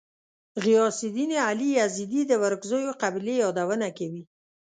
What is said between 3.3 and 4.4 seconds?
یادونه کوي.